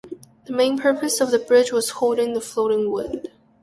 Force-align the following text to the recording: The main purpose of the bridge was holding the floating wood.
The 0.45 0.53
main 0.53 0.79
purpose 0.79 1.21
of 1.21 1.29
the 1.29 1.37
bridge 1.37 1.71
was 1.71 1.91
holding 1.91 2.33
the 2.33 2.41
floating 2.41 2.89
wood. 2.91 3.31